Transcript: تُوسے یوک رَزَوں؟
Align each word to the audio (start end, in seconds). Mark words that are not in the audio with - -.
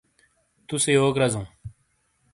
تُوسے 0.67 0.91
یوک 0.95 1.15
رَزَوں؟ 1.21 1.45